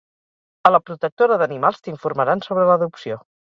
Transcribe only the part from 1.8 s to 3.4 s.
t'informaran sobre l'adopció.